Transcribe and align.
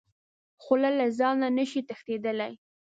خو 0.61 0.73
له 0.81 0.89
ځانه 1.19 1.47
نه 1.57 1.63
شئ 1.69 1.81
تښتېدلی. 1.87 2.53